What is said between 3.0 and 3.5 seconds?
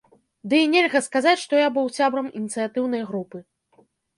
групы.